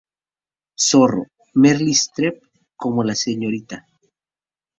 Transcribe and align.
Zorro, 0.87 1.25
Meryl 1.53 1.93
Streep 1.93 2.41
como 2.75 3.03
la 3.03 3.13
Sra. 3.13 3.85